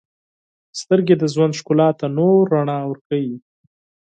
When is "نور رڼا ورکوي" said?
2.17-3.35